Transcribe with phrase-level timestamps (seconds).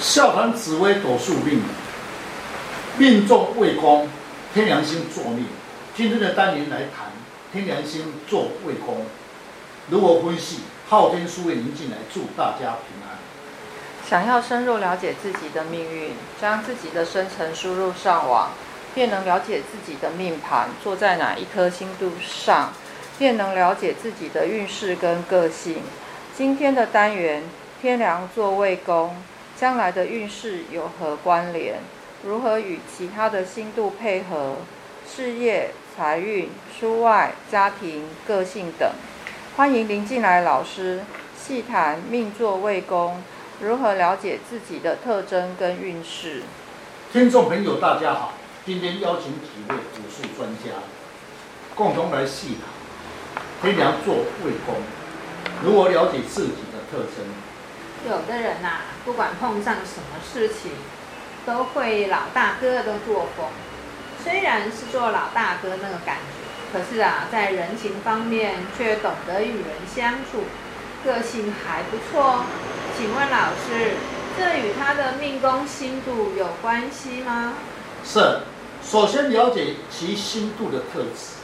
[0.00, 1.62] 笑谈紫薇斗数命，
[2.98, 4.08] 命中未宫，
[4.52, 5.46] 天梁星坐命。
[5.96, 7.10] 今天的单元来谈
[7.50, 9.06] 天梁星坐未宫，
[9.88, 10.60] 如何分析？
[10.88, 13.16] 昊天书院您进来，祝大家平安。
[14.06, 18.50] 想要深入了解自己的命运，将自己的生辰输入上网，
[18.94, 22.74] 便能了解自己的命盘坐在哪一颗星度上，
[23.18, 25.82] 便能了解自己的运势跟个性。
[26.36, 27.42] 今天的单元，
[27.80, 29.16] 天梁坐未宫，
[29.58, 31.76] 将来的运势有何关联？
[32.22, 34.56] 如何与其他的星度配合？
[35.08, 38.90] 事业、财运、出外、家庭、个性等。
[39.56, 41.04] 欢迎林进来老师
[41.40, 43.22] 细谈命座未宫，
[43.60, 46.42] 如何了解自己的特征跟运势。
[47.10, 48.34] 听众朋友，大家好，
[48.66, 50.82] 今天邀请几位武术专家，
[51.74, 54.74] 共同来细谈天梁座未宫，
[55.64, 57.24] 如何了解自己的特征。
[58.06, 60.72] 有的人呐、啊，不管碰上什么事情，
[61.44, 63.46] 都会老大哥的作风，
[64.22, 66.46] 虽然是做老大哥那个感觉。
[66.72, 70.44] 可是啊，在人情方面却懂得与人相处，
[71.04, 72.44] 个性还不错。
[72.98, 73.94] 请问老师，
[74.36, 77.54] 这与他的命宫星度有关系吗？
[78.04, 78.40] 是，
[78.82, 81.36] 首先了解其星度的特质。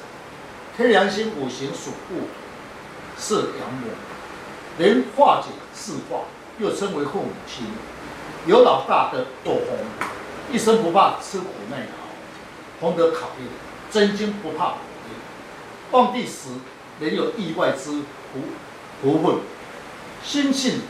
[0.76, 2.26] 天梁星五行属木，
[3.18, 3.90] 是阳木，
[4.78, 6.24] 能化解自化，
[6.58, 7.66] 又称为父母亲，
[8.46, 10.08] 有老大的作风，
[10.52, 13.48] 一生不怕吃苦耐劳，懂得考验，
[13.90, 15.16] 真金不怕火炼。
[15.92, 16.48] 旺地时，
[17.00, 17.90] 能有意外之
[18.32, 18.40] 福
[19.02, 19.36] 福分，
[20.22, 20.82] 心性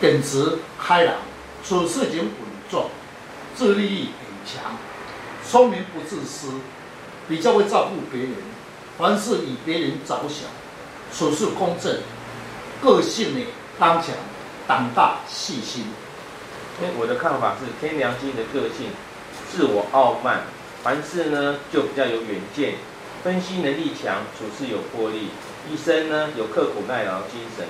[0.00, 1.16] 耿直开朗，
[1.64, 2.30] 处事情稳
[2.70, 2.90] 重，
[3.54, 4.76] 自立力很强，
[5.48, 6.48] 聪明不自私，
[7.28, 8.32] 比较会照顾别人，
[8.98, 10.48] 凡事以别人着想，
[11.16, 11.98] 处事公正，
[12.82, 13.46] 个性呢
[13.78, 14.10] 刚强、
[14.66, 15.86] 胆大、细心。
[16.98, 18.90] 我的看法是，天梁星的个性
[19.50, 20.42] 自我傲慢，
[20.82, 22.74] 凡事呢就比较有远见。
[23.22, 25.28] 分析能力强，处事有魄力，
[25.70, 27.66] 一生呢有刻苦耐劳精神，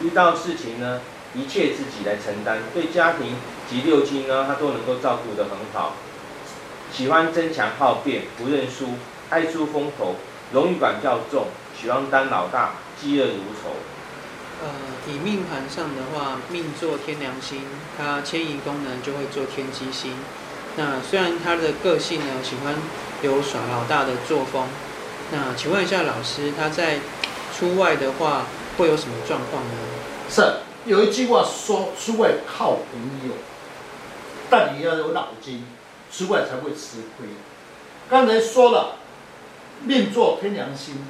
[0.00, 1.00] 遇到事情呢
[1.34, 3.36] 一切自己来承担，对家庭
[3.68, 5.94] 及六亲呢他都能够照顾得很好，
[6.92, 8.94] 喜欢争强好辩，不认输，
[9.30, 10.14] 爱出风头，
[10.52, 13.74] 荣誉感较重，喜欢当老大，嫉恶如仇。
[14.62, 14.70] 呃，
[15.12, 17.62] 以命盘上的话，命坐天梁星，
[17.98, 20.12] 它迁移功能就会做天机星。
[20.76, 22.74] 那虽然他的个性呢喜欢
[23.22, 24.66] 有耍老大的作风。
[25.32, 26.98] 那请问一下老师，他在
[27.56, 29.70] 出外的话会有什么状况呢？
[30.28, 30.42] 是
[30.84, 33.34] 有一句话说，出外靠朋友，
[34.50, 35.64] 但你要有脑筋，
[36.12, 37.26] 出外才会吃亏。
[38.10, 38.96] 刚才说了，
[39.82, 41.04] 命坐天梁星，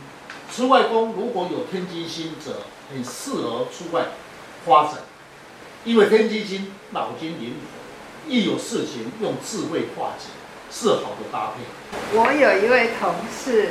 [0.53, 4.07] 出外宫如果有天机星者，很适合出外
[4.67, 4.95] 发展，
[5.85, 10.27] 因为天机星脑筋灵活，一有事情用智慧化解，
[10.71, 12.19] 是好的搭配。
[12.19, 13.71] 我有一位同事。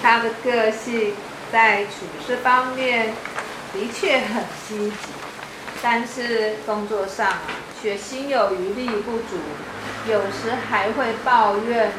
[0.00, 1.12] 他的个性
[1.50, 3.14] 在处事方面
[3.72, 5.08] 的确很积极，
[5.82, 7.38] 但是工作上
[7.82, 9.40] 却心有余力不足，
[10.08, 11.90] 有时还会抱怨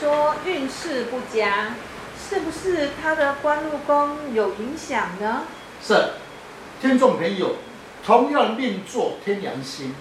[0.00, 1.74] 说运势不佳，
[2.32, 5.42] 是不是他的官禄宫有影响呢？
[5.86, 6.12] 是，
[6.80, 7.56] 听众朋友，
[8.02, 9.94] 同样命坐天梁星，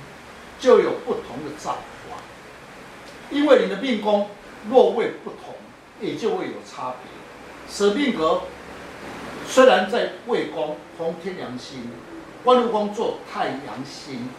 [0.57, 2.19] 就有不同的造化，
[3.29, 4.29] 因为你的命宫
[4.69, 5.55] 落位不同，
[5.99, 7.11] 也就会有差别。
[7.67, 8.43] 此命格
[9.45, 11.91] 虽然在未宫逢天梁星，
[12.45, 14.29] 官禄宫坐太阳星，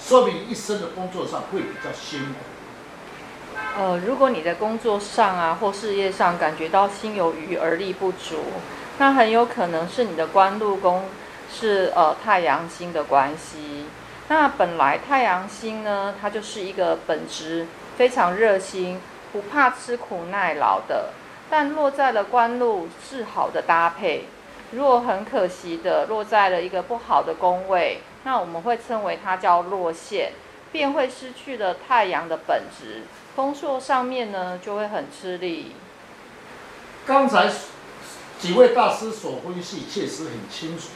[0.00, 2.53] 说明一生的工作上会比较辛苦。
[3.76, 8.36] 呃，如果你在工作上啊或事业上感觉到心有余而力不足，
[8.98, 11.04] 那很有可能是你的官禄宫
[11.52, 13.86] 是呃太阳星的关系。
[14.28, 17.66] 那本来太阳星呢，它就是一个本质
[17.96, 19.00] 非常热心、
[19.32, 21.10] 不怕吃苦耐劳的。
[21.50, 24.24] 但落在了官禄是好的搭配，
[24.70, 30.32] 如果很可惜的落在了一个不好的宫位，那我们会称为它叫落陷，
[30.74, 33.02] 便会失去了太阳的本质，
[33.36, 35.70] 工作上面呢就会很吃力。
[37.06, 37.48] 刚才
[38.40, 40.88] 几位大师所分析确实很清楚，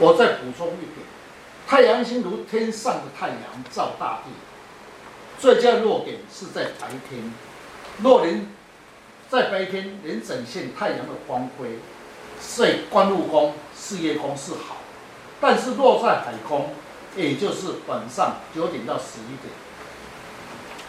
[0.00, 1.06] 我再补充一点：
[1.68, 3.38] 太阳星如天上的太阳
[3.70, 4.32] 照大地，
[5.38, 7.32] 最佳落点是在白天，
[8.02, 8.48] 若能。
[9.30, 11.80] 在白天能展现太阳的光辉，
[12.40, 14.78] 所以官禄宫、事业宫是好，
[15.38, 16.70] 但是落在海宫，
[17.16, 19.52] 也就是晚上九点到十一点，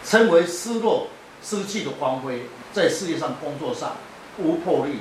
[0.04, 1.08] 称为失落、
[1.42, 3.96] 失去的光辉，在事业上、工作上
[4.38, 5.00] 无魄力，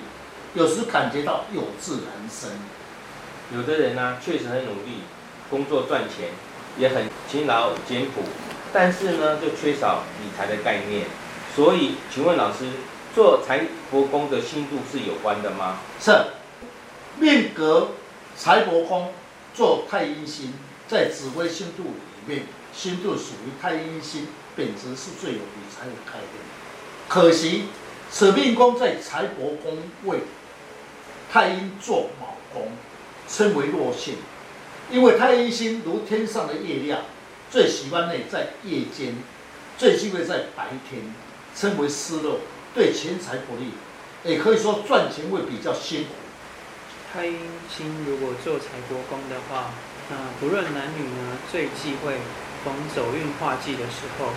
[0.54, 2.50] 有时感觉到有志难伸。
[3.51, 5.01] 有的人呢、啊，确实很努力，
[5.50, 6.30] 工作赚钱，
[6.77, 8.21] 也很勤劳简朴，
[8.71, 11.06] 但是呢，就缺少理财的概念。
[11.56, 12.69] 所以，请问老师，
[13.16, 13.62] 做财
[13.92, 15.80] 帛宫的星度是有关的吗？
[16.00, 16.12] 是，
[17.19, 17.89] 命格
[18.38, 19.12] 财帛宫
[19.54, 20.54] 做太阴星，
[20.89, 21.89] 在紫微星度里
[22.25, 24.25] 面，星度属于太阴星，
[24.56, 26.44] 本质是最有理财的概念。
[27.07, 27.65] 可惜，
[28.12, 30.21] 此命宫在财帛宫位，
[31.31, 32.71] 太阴坐卯宫，
[33.27, 34.15] 称为弱性。
[34.89, 37.01] 因为太阴星如天上的月亮，
[37.51, 39.15] 最喜欢呢在夜间，
[39.77, 41.13] 最忌讳在白天，
[41.56, 42.39] 称为失落，
[42.74, 43.74] 对钱财不利，
[44.24, 46.09] 也可以说赚钱会比较辛苦。
[47.13, 47.38] 太阴
[47.69, 49.71] 星如果做财帛宫的话，
[50.09, 52.17] 那不论男女呢，最忌讳
[52.65, 54.33] 逢走运化忌的时候，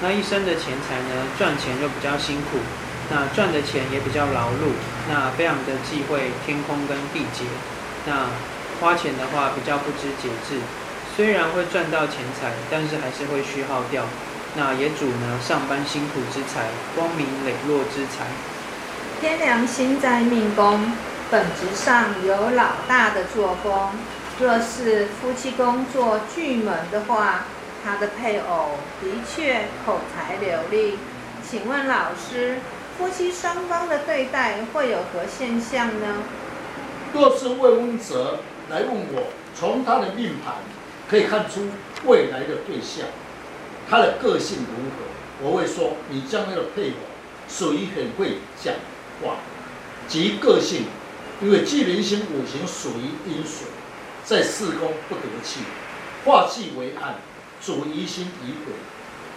[0.00, 2.58] 那一生的钱财呢，赚钱就比较辛苦，
[3.10, 4.76] 那赚的钱也比较劳碌，
[5.08, 7.44] 那非常的忌讳天空跟地劫，
[8.06, 8.28] 那。
[8.80, 10.58] 花钱的话比较不知节制，
[11.16, 14.02] 虽然会赚到钱财，但是还是会虚耗掉。
[14.56, 16.66] 那也主呢，上班辛苦之财，
[16.96, 18.26] 光明磊落之财。
[19.20, 20.92] 天良心在命宫，
[21.30, 23.90] 本质上有老大的作风。
[24.40, 27.44] 若是夫妻工作巨门的话，
[27.84, 28.70] 他的配偶
[29.00, 30.98] 的确口才流利。
[31.48, 32.58] 请问老师，
[32.98, 36.22] 夫妻双方的对待会有何现象呢？
[37.12, 38.40] 若是未婚者。
[38.70, 40.54] 来问我，从他的命盘
[41.06, 41.68] 可以看出
[42.06, 43.06] 未来的对象，
[43.90, 45.46] 他的个性如何？
[45.46, 46.96] 我会说，你将来的配偶
[47.46, 48.72] 属于很会讲
[49.20, 49.36] 话，
[50.08, 50.86] 及个性，
[51.42, 53.68] 因为巨门星五行属于阴水，
[54.24, 55.60] 在四宫不得气，
[56.24, 57.16] 化气为暗，
[57.60, 58.74] 主疑心疑鬼，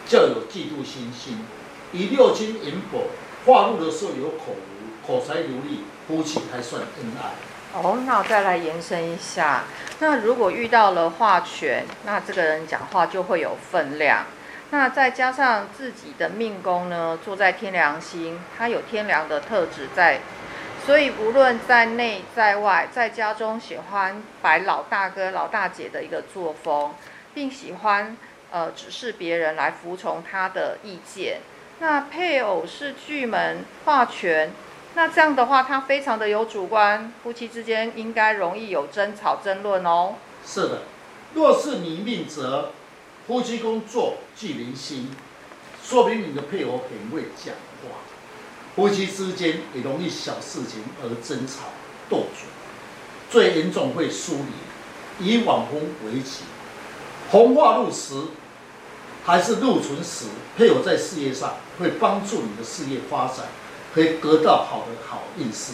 [0.08, 1.46] 较有嫉妒心心。
[1.92, 3.08] 以六金引火，
[3.46, 7.32] 化禄的时候有口无，口才流利，夫妻还算恩爱。
[7.80, 9.66] 哦，那我再来延伸一下。
[10.00, 14.26] 那如果遇到了化权，那这个人讲话就会有分量。
[14.70, 20.22] 那再加上自己的命宫呢，坐在天梁星，他有天良的特质在，
[20.88, 26.94] 所以无论在内在外，在家中喜欢摆老大哥、老大姐的一个作风，
[27.34, 28.16] 并喜欢
[28.52, 31.42] 呃指示别人来服从他的意见。
[31.80, 34.54] 那配偶是巨门化权。
[34.96, 40.16] 那这样的话，他非常的有主观，夫妻之间应该容易有争吵、争论哦。
[40.46, 40.84] 是的，
[41.34, 42.72] 若是你命则
[43.28, 45.12] 夫妻宫坐巨灵星，
[45.84, 47.54] 说明你的配偶很会讲
[47.84, 47.98] 话，
[48.78, 51.64] 夫妻之间也容易小事情而争吵、
[52.08, 52.48] 斗嘴，
[53.32, 54.46] 最严重会疏
[55.20, 56.44] 离，以网婚为吉。
[57.32, 58.14] 红化入时
[59.26, 63.48] 还是入存时，配偶在事业上会帮助你的事业发展。
[63.96, 65.74] 可以得到好的好运势。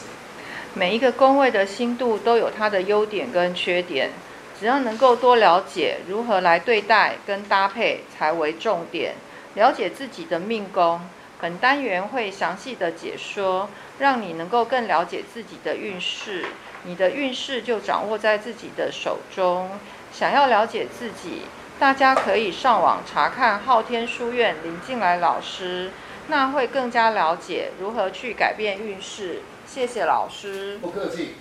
[0.73, 4.11] 每一个宫位的星度都有它的优点跟缺点，
[4.57, 9.15] 只要能够多了解如何来对待跟搭配才为重点。
[9.55, 11.01] 了解自己的命宫，
[11.43, 13.67] 本单元会详细的解说，
[13.99, 16.45] 让你能够更了解自己的运势。
[16.85, 19.69] 你的运势就掌握在自己的手中。
[20.13, 21.41] 想要了解自己，
[21.77, 25.91] 大家可以上网查看昊天书院林进来老师。
[26.27, 29.41] 那会更加了解如何去改变运势。
[29.67, 30.77] 谢谢老师。
[30.77, 31.35] 不客气。